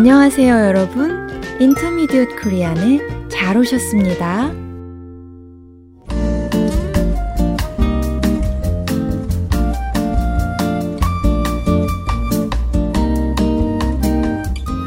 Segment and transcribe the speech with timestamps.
[0.00, 1.28] 안녕하세요, 여러분.
[1.60, 4.50] 인터미디엇 코리안에 잘 오셨습니다.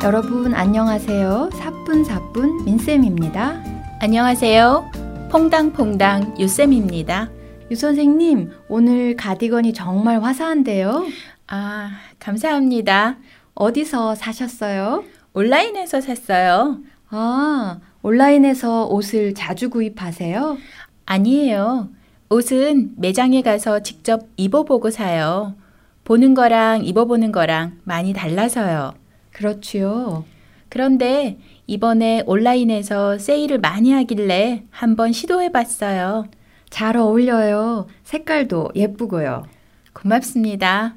[0.04, 1.52] 여러분 안녕하세요.
[1.54, 3.64] 사뿐사뿐 민쌤입니다.
[4.00, 4.90] 안녕하세요.
[5.32, 7.30] 퐁당퐁당 유쌤입니다.
[7.70, 11.06] 유 선생님, 오늘 가디건이 정말 화사한데요?
[11.46, 13.18] 아, 감사합니다.
[13.56, 15.04] 어디서 사셨어요?
[15.34, 16.80] 온라인에서 샀어요.
[17.10, 20.58] 아, 온라인에서 옷을 자주 구입하세요?
[21.06, 21.90] 아니에요.
[22.30, 25.56] 옷은 매장에 가서 직접 입어보고 사요.
[26.04, 28.94] 보는 거랑 입어보는 거랑 많이 달라서요.
[29.32, 30.26] 그렇지요.
[30.70, 36.26] 그런데 이번에 온라인에서 세일을 많이 하길래 한번 시도해 봤어요.
[36.70, 37.88] 잘 어울려요.
[38.04, 39.46] 색깔도 예쁘고요.
[39.94, 40.96] 고맙습니다.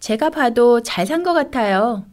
[0.00, 2.04] 제가 봐도 잘 산 것 같아요.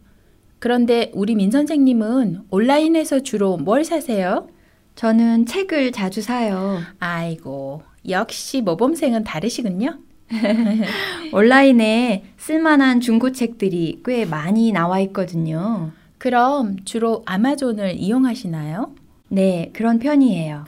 [0.58, 4.48] 그런데 우리 민 선생님은 온라인에서 주로 뭘 사세요?
[4.96, 6.80] 저는 책을 자주 사요.
[6.98, 9.98] 아이고, 역시 모범생은 다르시군요.
[11.32, 15.92] 온라인에 쓸만한 중고책들이 꽤 많이 나와 있거든요.
[16.18, 18.92] 그럼 주로 아마존을 이용하시나요?
[19.28, 20.64] 네, 그런 편이에요.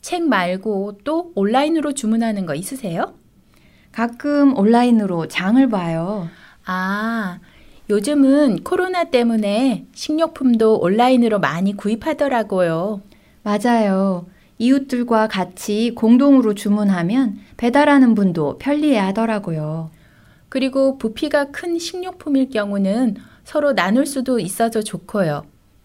[0.00, 3.14] 책 말고 또 온라인으로 주문하는 거 있으세요?
[3.92, 6.28] 가끔 온라인으로 장을 봐요.
[6.64, 7.38] 아,
[7.90, 13.00] 요즘은 코로나 때문에 식료품도 온라인으로 많이 구입하더라고요.
[13.42, 14.26] 맞아요.
[14.58, 19.90] 이웃들과 같이 공동으로 주문하면 배달하는 분도 편리해 하더라고요.
[20.48, 25.44] 그리고 부피가 큰 식료품일 경우는 서로 나눌 수도 있어서 좋고요.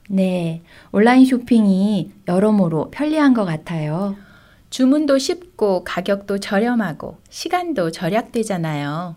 [0.09, 4.15] 네, 온라인 쇼핑이 여러모로 편리한 것 같아요.
[4.69, 9.15] 주문도 쉽고 가격도 저렴하고 시간도 절약되잖아요.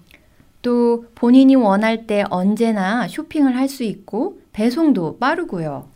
[0.62, 5.88] 또 본인이 원할 때 언제나 쇼핑을 할 수 있고 배송도 빠르고요.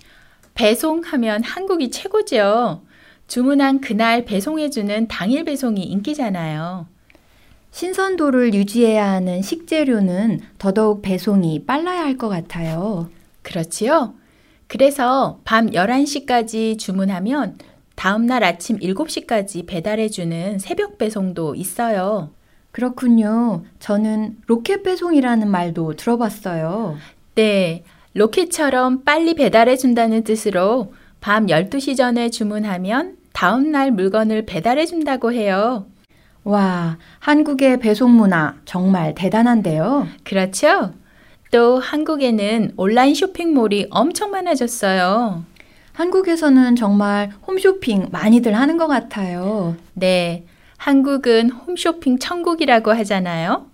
[0.55, 2.83] 배송하면 한국이 최고죠.
[3.27, 6.87] 주문한 그날 배송해주는 당일 배송이 인기잖아요.
[7.72, 13.10] 신선도를 유지해야 하는 식재료는 더더욱 배송이 빨라야 할 것 같아요.
[13.43, 14.15] 그렇지요?
[14.69, 17.59] 그래서 밤 11시까지 주문하면
[17.97, 22.31] 다음날 아침 7시까지 배달해주는 새벽 배송도 있어요.
[22.75, 23.62] 그렇군요.
[23.79, 26.97] 저는 로켓 배송이라는 말도 들어봤어요.
[27.37, 27.85] 네.
[28.15, 35.87] 로켓처럼 빨리 배달해준다는 뜻으로 밤 12시 전에 주문하면 다음날 물건을 배달해준다고 해요.
[36.43, 40.09] 와, 한국의 배송 문화 정말 대단한데요.
[40.25, 40.95] 그렇죠?
[41.53, 45.45] 또 한국에는 온라인 쇼핑몰이 엄청 많아졌어요.
[45.93, 49.77] 한국에서는 정말 홈쇼핑 많이들 하는 것 같아요.
[49.93, 50.45] 네.
[50.84, 53.65] 한국은 홈쇼핑 천국이라고 하잖아요.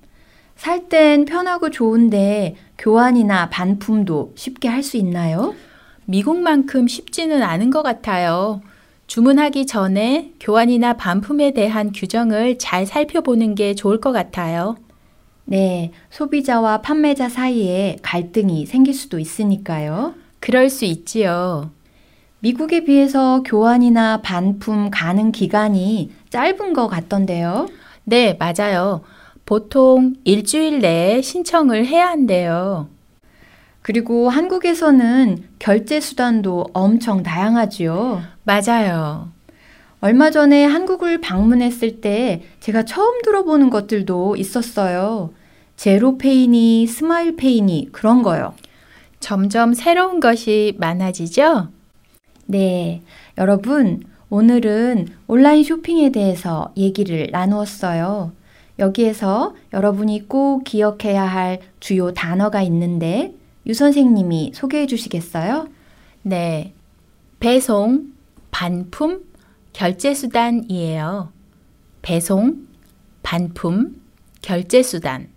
[0.54, 5.53] 살 땐 편하고 좋은데 교환이나 반품도 쉽게 할 수 있나요?
[6.04, 8.60] 미국만큼 쉽지는 않은 것 같아요.
[9.09, 14.77] 주문하기 전에 교환이나 반품에 대한 규정을 잘 살펴보는 게 좋을 것 같아요.
[15.47, 20.15] 네, 소비자와 판매자 사이에 갈등이 생길 수도 있으니까요.
[20.38, 21.72] 그럴 수 있지요.
[22.38, 27.68] 미국에 비해서 교환이나 반품 가능 기간이 짧은 것 같던데요.
[28.04, 29.02] 네, 맞아요.
[29.44, 32.88] 보통 일주일 내에 신청을 해야 한대요.
[33.82, 38.22] 그리고 한국에서는 결제 수단도 엄청 다양하지요.
[38.44, 39.32] 맞아요.
[40.00, 45.32] 얼마 전에 한국을 방문했을 때 제가 처음 들어보는 것들도 있었어요.
[45.76, 48.54] 제로페이니, 스마일페이니 그런 거요.
[49.18, 51.68] 점점 새로운 것이 많아지죠?
[52.47, 53.02] 네.
[53.38, 58.32] 여러분, 오늘은 온라인 쇼핑에 대해서 얘기를 나누었어요.
[58.78, 63.34] 여기에서 여러분이 꼭 기억해야 할 주요 단어가 있는데
[63.66, 65.68] 유 선생님이 소개해 주시겠어요?
[66.22, 66.72] 네.
[67.41, 68.12] 배송,
[68.52, 69.24] 반품,
[69.72, 71.32] 결제수단이에요.
[72.02, 72.68] 배송,
[73.24, 74.00] 반품,
[74.42, 75.28] 결제수단.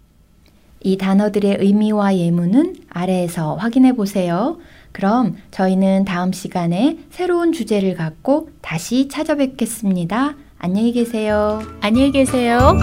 [0.81, 4.59] 이 단어들의 의미와 예문은 아래에서 확인해 보세요.
[4.93, 10.35] 그럼 저희는 다음 시간에 새로운 주제를 갖고 다시 찾아뵙겠습니다.
[10.59, 11.61] 안녕히 계세요.
[11.81, 12.77] 안녕히 계세요.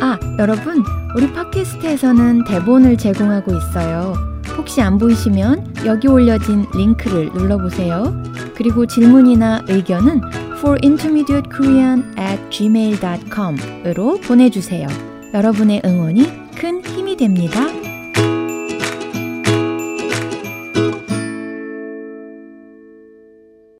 [0.00, 0.82] 아, 여러분,
[1.14, 4.14] 우리 팟캐스트에서는 대본을 제공하고 있어요.
[4.56, 8.22] 혹시 안 보이시면 여기 올려진 링크를 눌러보세요.
[8.56, 10.20] 그리고 질문이나 의견은
[10.58, 14.88] forintermediatekorean at gmail.com으로 보내주세요.
[15.32, 17.79] 여러분의 응원이 큰 힘이 됩니다.